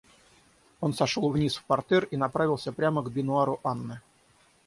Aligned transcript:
Он 0.79 0.95
сошел 0.95 1.29
вниз 1.29 1.57
в 1.57 1.63
партер 1.65 2.05
и 2.05 2.17
направился 2.17 2.73
прямо 2.73 3.03
к 3.03 3.11
бенуару 3.11 3.59
Анны. 3.63 4.01